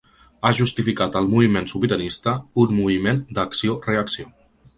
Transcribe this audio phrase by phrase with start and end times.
[0.43, 2.33] Ha justificat el moviment sobiranista:
[2.65, 4.29] un moviment d’acció-reacció.